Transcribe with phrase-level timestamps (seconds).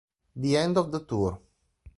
[0.35, 1.39] The End of the Tour